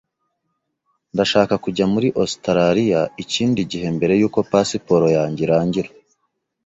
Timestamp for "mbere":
3.97-4.13